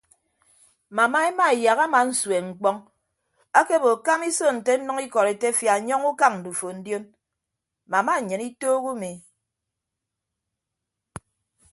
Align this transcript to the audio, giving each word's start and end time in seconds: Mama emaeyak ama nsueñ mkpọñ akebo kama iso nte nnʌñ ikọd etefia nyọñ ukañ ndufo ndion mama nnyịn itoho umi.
Mama 0.95 1.19
emaeyak 1.29 1.79
ama 1.85 1.99
nsueñ 2.09 2.45
mkpọñ 2.51 2.75
akebo 3.59 3.89
kama 4.05 4.23
iso 4.31 4.47
nte 4.57 4.71
nnʌñ 4.79 4.97
ikọd 5.05 5.27
etefia 5.33 5.73
nyọñ 5.87 6.01
ukañ 6.11 6.33
ndufo 6.39 6.67
ndion 6.77 7.03
mama 7.91 8.13
nnyịn 8.19 8.45
itoho 8.49 8.87
umi. 8.91 9.11